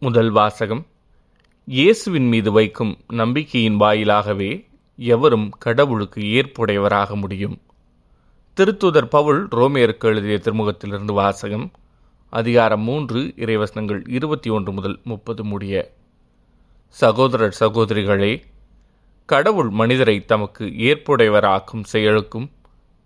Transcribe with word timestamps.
முதல் 0.00 0.30
வாசகம். 0.30 0.86
இயேசுவின் 1.64 2.28
மீது 2.28 2.52
வைக்கும் 2.52 2.98
நம்பிக்கையின் 3.08 3.80
வாயிலாகவே 3.80 4.66
எவரும் 4.96 5.50
கடவுளுக்கு 5.50 6.20
ஏற்புடையவராக 6.20 7.14
முடியும். 7.14 7.60
திருத்துதர் 8.56 9.04
பவுல் 9.04 9.48
ரோமேயருக்கு 9.48 10.04
எழுதிய 10.04 10.40
திருமுகத்திலிருந்து 10.44 11.12
வாசகம் 11.12 11.70
அதிகாரம் 12.30 12.80
மூன்று 12.80 13.34
இறைவசனங்கள் 13.36 14.08
இருபத்தி 14.08 14.50
ஒன்று 14.50 14.72
முதல் 14.72 15.00
முப்பது 15.04 15.44
முடிய. 15.44 15.94
சகோதரர் 16.88 17.56
சகோதரிகளே 17.60 18.42
கடவுள் 19.26 19.68
மனிதரை 19.68 20.24
தமக்கு 20.24 20.64
ஏற்புடையவராக்கும் 20.64 21.82
செயலுக்கும் 21.82 22.50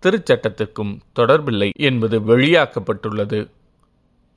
திருச்சட்டத்திற்கும் 0.03 0.99
தொடர்பில்லை 1.15 1.69
என்பது 1.73 2.19
வெளியாக்கப்பட்டுள்ளது. 2.19 3.51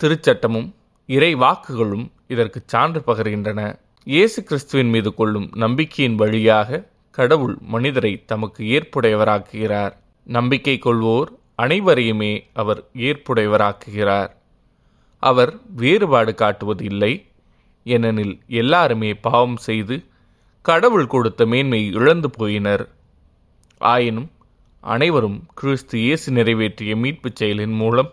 திருச்சட்டமும் 0.02 0.72
இறை 1.06 1.34
வாக்குகளும் 1.34 2.14
இதற்கு 2.26 2.62
சான்று 2.66 3.02
பகர்கின்றன. 3.06 3.78
இயேசு 4.04 4.42
கிறிஸ்துவின் 4.42 4.88
மீது 4.88 5.14
கொள்ளும் 5.14 5.50
நம்பிக்கையின் 5.54 6.14
வழியாக 6.14 6.86
கடவுள் 7.10 7.56
மனிதரை 7.60 8.22
தமக்கு 8.26 8.64
ஏற்புடையவராக்குகிறார். 8.64 9.94
நம்பிக்கை 10.24 10.78
கொள்வோர் 10.84 11.28
அனைவரையுமே 11.62 12.32
அவர் 12.52 12.84
ஏற்புடையவராக்குகிறார். 12.94 14.30
அவர் 15.18 15.52
வேறுபாடு 15.76 16.34
காட்டுவது 16.34 16.84
இல்லை 16.84 17.26
ஏனெனில் 17.84 18.40
எல்லாருமே 18.46 19.14
பாவம் 19.14 19.56
செய்து 19.56 20.04
கடவுள் 20.62 21.06
கொடுத்த 21.06 21.46
மேன்மை 21.46 21.86
இழந்து 21.92 22.30
போயினர். 22.38 22.84
ஆயினும் 23.78 24.30
அனைவரும் 24.80 25.38
கிறிஸ்து 25.54 25.98
இயேசு 25.98 26.32
நிறைவேற்றிய 26.32 26.96
மீட்புச் 26.96 27.38
செயலின் 27.40 27.74
மூலம் 27.74 28.10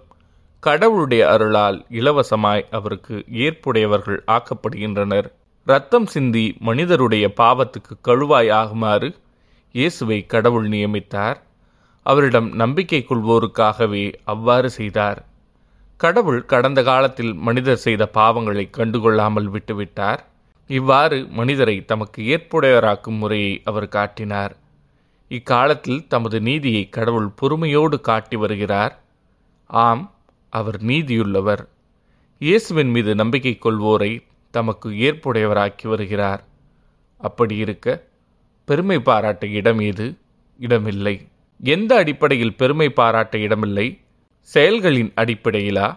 கடவுளுடைய 0.63 1.23
அருளால் 1.29 1.85
இலவசமாய் 1.89 2.63
அவருக்கு 2.71 3.15
ஏற்புடையவர்கள் 3.45 4.19
ஆக்கப்படுகின்றனர். 4.27 5.27
ரத்தம் 5.67 6.05
சிந்தி 6.05 6.45
மனிதருடைய 6.59 7.25
பாவத்துக்கு 7.41 7.93
கழுவாய் 8.07 8.49
ஆகுமாறு 8.51 9.09
இயேசுவை 9.75 10.19
கடவுள் 10.25 10.67
நியமித்தார். 10.69 11.37
அவரிடம் 12.05 12.49
நம்பிக்கை 12.55 13.05
கொள்வோருக்காகவே 13.09 14.05
அவ்வாறு 14.23 14.69
செய்தார். 14.69 15.19
கடவுள் 15.97 16.41
கடந்த 16.45 16.79
காலத்தில் 16.83 17.33
மனிதர் 17.33 17.83
செய்த 17.85 18.03
பாவங்களை 18.13 18.65
கண்டுகொள்ளாமல் 18.77 19.49
விட்டுவிட்டார். 19.55 20.21
இவ்வாறு 20.69 21.19
மனிதரை 21.31 21.77
தமக்கு 21.85 22.21
ஏற்புடையவராக்கும் 22.35 23.17
முறையை 23.17 23.53
அவர் 23.65 23.89
காட்டினார். 23.89 24.53
இக்காலத்தில் 25.31 26.01
தமது 26.07 26.37
நீதியை 26.41 26.83
கடவுள் 26.89 27.29
பொறுமையோடு 27.35 27.97
காட்டி 28.01 28.35
வருகிறார். 28.35 28.93
ஆம் 29.69 30.03
அவர் 30.53 30.77
நீதியுள்ளவர் 30.83 31.63
இயேசுவின் 32.41 32.89
மீது 32.89 33.11
நம்பிக்கை 33.15 33.53
கொள்வோரை 33.57 34.11
தமக்கு 34.53 34.89
ஏற்புடையவராக்கி 35.07 35.87
வருகிறார். 35.87 36.41
அப்படி 37.21 37.55
இருக்க 37.55 37.87
பெருமை 38.67 38.97
பாராட்ட 38.99 39.47
இடம் 39.59 39.79
ஏது? 39.79 40.07
இடமில்லை. 40.59 41.15
எந்த 41.63 41.91
அடிப்படையில் 41.95 42.55
பெருமை 42.55 42.87
பாராட்ட 42.89 43.37
இடமில்லை? 43.37 43.87
செயல்களின் 44.53 45.11
அடிப்படையிலா? 45.15 45.87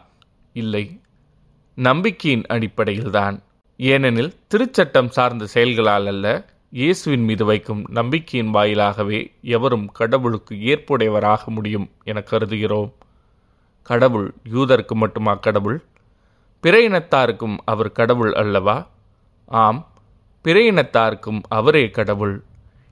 இல்லை. 0.52 0.84
நம்பிக்கையின் 1.78 2.44
அடிப்படையில்தான். 2.48 3.36
ஏனெனில் 3.80 4.32
திருச்சட்டம் 4.50 5.08
சார்ந்த 5.08 5.46
செயல்களால் 5.46 6.06
அல்ல 6.06 6.26
இயேசுவின் 6.72 7.24
மீது 7.24 7.44
வைக்கும் 7.44 7.82
நம்பிக்கையின் 7.90 8.52
வாயிலாகவே 8.54 9.20
எவரும் 9.54 9.86
கடவுளுக்கு 9.92 10.54
ஏற்புடையவராக 10.72 11.44
முடியும் 11.46 11.88
என 12.04 12.22
கருதுகிறோம். 12.30 12.92
கடவுள் 13.86 14.34
யூதருக்கு 14.52 14.94
மட்டுமா 14.94 15.34
கடவுள்? 15.34 15.78
பிற 16.60 16.88
இனத்தாருக்கும் 16.88 17.56
அவர் 17.64 17.92
கடவுள் 17.92 18.32
அல்லவா? 18.32 18.76
ஆம் 19.46 19.86
பிற 20.42 20.60
இனத்தாருக்கும் 20.60 21.40
அவரே 21.48 21.90
கடவுள். 21.90 22.42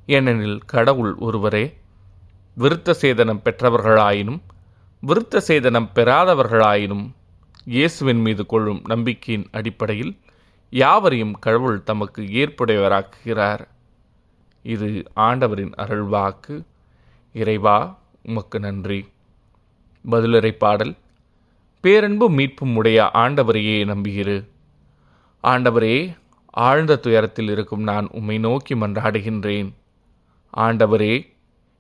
ஏனெனில் 0.07 0.61
கடவுள் 0.67 1.15
ஒருவரே. 1.15 1.65
விருத்த 2.59 2.95
சேதனம் 3.03 3.43
பெற்றவர்களாயினும் 3.45 4.41
விருத்த 5.07 5.41
சேதனம் 5.49 5.89
பெறாதவர்களாயினும் 5.95 7.07
இயேசுவின் 7.65 8.21
மீது 8.21 8.47
கொள்ளும் 8.47 8.83
நம்பிக்கையின் 8.85 9.49
அடிப்படையில் 9.53 10.13
யாவரையும் 10.71 11.35
கடவுள் 11.39 11.83
தமக்கு 11.83 12.23
ஏற்புடையவராக்குகிறார். 12.23 13.65
இது 14.63 15.03
ஆண்டவரின் 15.15 15.75
அருள்வாக்கு. 15.79 16.55
இறைவா 17.33 17.99
உமக்கு 18.23 18.61
நன்றி. 18.61 19.01
பதிலுரை 20.11 20.51
பாடல். 20.51 20.95
பேரன்பும் 21.81 22.35
மீட்பும் 22.35 22.77
உடைய 22.77 23.11
ஆண்டவரையே 23.15 23.85
நம்புகிறு 23.85 24.49
ஆண்டவரே 25.43 26.17
ஆழ்ந்த 26.51 26.97
துயரத்தில் 26.97 27.49
இருக்கும் 27.49 27.83
நான் 27.83 28.09
உம்மை 28.13 28.39
நோக்கி 28.39 28.75
மன்றாடுகின்றேன். 28.75 29.73
ஆண்டவரே 30.57 31.27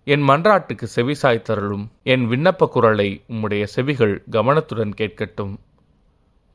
என் 0.04 0.28
மன்றாட்டுக்கு 0.28 0.86
செவிசாய் 0.96 1.82
என் 2.02 2.30
விண்ணப்ப 2.30 2.68
குரலை 2.68 3.22
உம்முடைய 3.28 3.64
செவிகள் 3.64 4.22
கவனத்துடன் 4.30 4.94
கேட்கட்டும். 4.98 5.56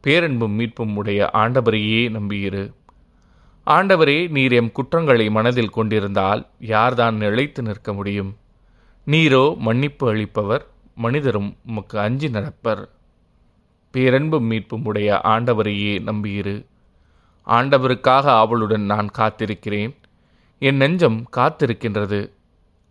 பேரன்பும் 0.02 0.52
மீட்பும் 0.52 0.96
உடைய 0.96 1.30
ஆண்டவரையே 1.34 2.10
நம்புகிறு 2.10 2.74
ஆண்டவரே 3.68 4.30
நீர் 4.30 4.52
எம் 4.52 4.72
குற்றங்களை 4.72 5.30
மனதில் 5.30 5.70
கொண்டிருந்தால் 5.70 6.48
யார்தான் 6.60 7.16
நிலைத்து 7.16 7.62
நிற்க 7.62 7.94
முடியும்? 7.94 8.38
நீரோ 9.08 9.58
மன்னிப்பு 9.58 10.14
அளிப்பவர். 10.14 10.66
மனிதரும் 11.00 11.58
உமக்கு 11.68 12.00
அஞ்சி 12.00 12.28
நடப்பர். 12.28 12.90
பேரன்பும் 13.92 14.44
மீட்பும் 14.44 14.86
உடைய 14.86 15.22
ஆண்டவரையே 15.24 15.94
நம்பியிரு. 16.00 16.66
ஆண்டவருக்காக 17.48 18.24
ஆவலுடன் 18.24 18.82
நான் 18.82 19.10
காத்திருக்கிறேன். 19.18 19.96
என் 20.60 20.76
நெஞ்சம் 20.76 21.26
காத்திருக்கின்றது. 21.36 22.32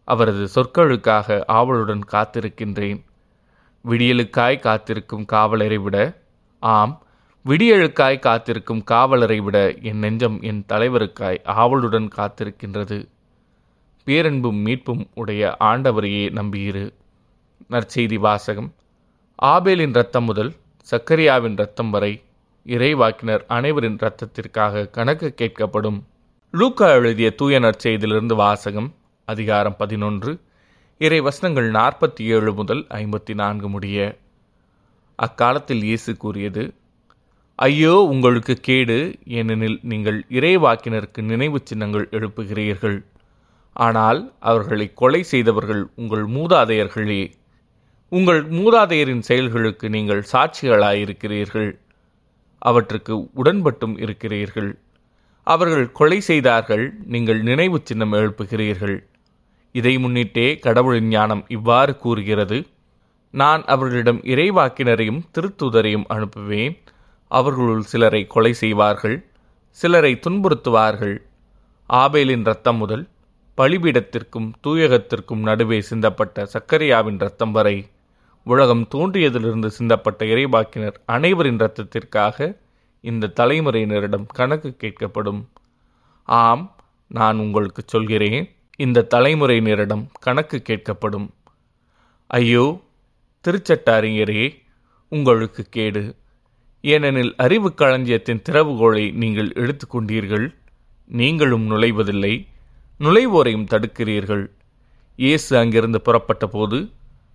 அவரது 0.05 0.49
சொற்களுக்காக 0.55 1.43
ஆவலுடன் 1.47 2.01
காத்திருக்கின்றேன். 2.13 3.05
விடியலுக்காய் 3.85 4.59
காத்திருக்கும் 4.59 5.25
காவலரை 5.25 5.79
விட 5.79 6.23
ஆம் 6.61 7.03
விடியலுக்காய் 7.47 8.19
காத்திருக்கும் 8.19 8.85
காவலரை 8.85 9.41
விட 9.41 9.75
என் 9.83 9.99
நெஞ்சம் 9.99 10.41
என் 10.41 10.65
தலைவருக்காய் 10.69 11.45
ஆவலுடன் 11.45 12.09
காத்திருக்கின்றது. 12.17 13.09
பேரன்பும் 14.05 14.57
மீட்பும் 14.57 15.07
உடைய 15.15 15.57
ஆண்டவரையே 15.61 16.33
நம்பியிரு. 16.33 16.97
நற்செய்தி 17.71 18.19
வாசகம். 18.27 18.69
ஆபேலின் 19.43 19.95
இரத்தம் 19.97 20.25
முதல் 20.25 20.51
சக்கரியாவின் 20.87 21.57
இரத்தம் 21.59 21.91
வரை 21.91 22.23
இறைவாக்கினர் 22.67 23.43
அனைவரின் 23.57 23.99
இரத்தத்திற்காக 24.03 24.85
கணக்கு 24.91 25.29
கேட்கப்படும். 25.41 25.99
லூக்கா 26.55 26.89
எழுதிய 26.91 27.31
தூய 27.31 27.59
நற்செய்தியிலிருந்து 27.59 28.35
வாசகம் 28.35 28.89
அதிகாரம் 29.25 29.77
பதினொன்று 29.77 30.33
இறை 30.99 31.21
வசனங்கள் 31.21 31.69
நாற்பத்தி 31.71 32.23
ஏழு 32.37 32.53
முதல் 32.53 32.83
ஐம்பத்தி 33.01 33.35
நான்கு 33.35 33.69
முடிய. 33.69 33.99
அக்காலத்தில் 35.19 35.83
இயேசு 35.83 36.17
கூறியது 36.17 36.65
ஐயோ 37.55 37.95
உங்களுக்கு 38.15 38.57
கேடு 38.69 38.99
ஏனெனில் 39.39 39.79
நீங்கள் 39.93 40.19
இறைவாக்கினருக்கு 40.39 41.23
நினைவு 41.23 41.61
சின்னங்கள் 41.65 42.09
எழுப்புகிறீர்கள். 42.19 42.99
ஆனால் 43.77 44.21
அவர்களை 44.51 44.87
கொலை 44.95 45.23
செய்தவர்கள் 45.33 45.83
உங்கள் 45.95 46.25
மூதாதையர்களே 46.37 47.21
உங்கள் 48.13 48.51
மூதாதையரின் 48.51 49.19
செயல்களுக்கு 49.19 49.91
நீங்கள் 49.91 50.23
சாட்சிகளாயிருக்கிறீர்கள். 50.33 51.71
அவற்றுக்கு 52.59 53.15
உடன்பட்டும் 53.37 54.01
இருக்கிறீர்கள். 54.01 54.79
அவர்கள் 55.43 55.93
கொலை 55.93 56.21
செய்தார்கள் 56.21 56.95
நீங்கள் 57.07 57.41
நினைவு 57.43 57.81
சின்னம் 57.85 58.13
எழுப்புகிறீர்கள். 58.13 58.97
இதை 59.73 59.99
முன்னிட்டே 59.99 60.59
கடவுளின் 60.59 61.09
ஞானம் 61.09 61.45
இவ்வாறு 61.49 61.97
கூறுகிறது. 61.97 62.67
நான் 63.31 63.65
அவர்களிடம் 63.65 64.21
இறைவாக்கினரையும் 64.23 65.21
திருத்துதரையும் 65.35 66.09
அனுப்புவேன். 66.09 66.77
அவர்களுள் 67.31 67.83
சிலரை 67.83 68.27
கொலை 68.27 68.53
செய்வார்கள் 68.53 69.17
சிலரை 69.71 70.19
துன்புறுத்துவார்கள். 70.27 71.17
ஆபேலின் 71.91 72.45
ரத்தம் 72.45 72.77
முதல் 72.77 73.09
பலிபீடத்திற்கும் 73.59 74.49
தூயகத்திற்கும் 74.67 75.43
நடுவே 75.43 75.79
சிந்தப்பட்ட 75.91 76.47
சக்கரியாவின் 76.55 77.15
இரத்தம் 77.15 77.53
வரை 77.53 77.77
உலகம் 78.51 78.83
தோன்றியதிலிருந்து 78.95 79.69
சிந்தப்பட்ட 79.79 80.21
இறைவாக்கினர் 80.33 80.97
அனைவரின் 81.07 81.59
இரத்தத்திற்காக 81.59 82.37
இந்த 83.05 83.33
தலைமுறையினரிடம் 83.41 84.27
கணக்கு 84.39 84.71
கேட்கப்படும். 84.83 85.41
ஆம் 86.29 86.65
நான் 87.11 87.39
உங்களுக்கு 87.39 87.83
சொல்கிறேன் 87.87 88.41
இந்த 88.77 89.07
தலைமுறையினரிடம் 89.15 90.05
கணக்கு 90.21 90.59
கேட்கப்படும். 90.69 91.29
ஐயோ 92.31 92.65
திருச்சட்டாரிஞரே 93.45 94.45
உங்களுக்கு 95.13 95.65
கேடு. 95.71 96.03
ஏனெனில் 96.85 97.33
அறிவு 97.37 97.71
களஞ்சியத்தின் 97.75 98.45
திறவுகோலை 98.49 99.05
நீங்கள் 99.23 99.51
எடுத்துக்கொண்டீர்கள் 99.63 100.47
நீங்களும் 101.11 101.67
நுழைவதில்லை 101.71 102.35
நுழைவோரையும் 103.01 103.71
தடுக்கிறீர்கள். 103.73 104.45
இயேசு 105.19 105.53
அங்கிருந்து 105.57 106.01
புறப்பட்ட 106.01 106.47
போது 106.47 106.79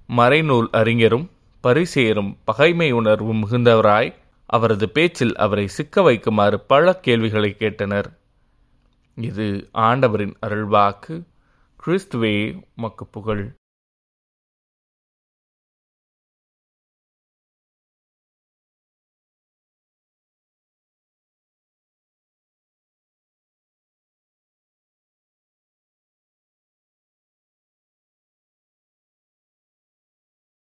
மறைநூல் 0.10 0.68
அறிஞரும் 0.72 1.30
பரிசேரும் 1.64 2.38
பகைமை 2.44 2.92
உணர்வு 2.92 3.34
மிகுந்தவராய் 3.34 4.14
அவரது 4.46 4.90
பேச்சில் 4.90 5.36
அவரை 5.36 5.68
சிக்க 5.68 6.02
வைக்குமாறு 6.02 6.56
பல 6.68 6.96
கேள்விகளை 6.96 7.56
கேட்டனர். 7.60 8.10
இது 9.16 9.70
ஆண்டவரின் 9.72 10.36
அருள்வாக்கு 10.42 11.24
கிறிஸ்துவே 11.86 12.62
மக்கு 12.76 13.06
புகழ். 13.06 13.54